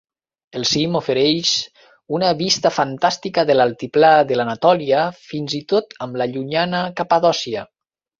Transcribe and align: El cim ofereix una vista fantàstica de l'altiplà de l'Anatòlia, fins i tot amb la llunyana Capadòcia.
El 0.59 0.63
cim 0.67 0.95
ofereix 0.99 1.49
una 2.19 2.31
vista 2.39 2.71
fantàstica 2.77 3.43
de 3.49 3.57
l'altiplà 3.57 4.09
de 4.31 4.39
l'Anatòlia, 4.39 5.03
fins 5.35 5.55
i 5.59 5.61
tot 5.75 5.95
amb 6.07 6.19
la 6.23 6.29
llunyana 6.33 6.81
Capadòcia. 7.03 7.67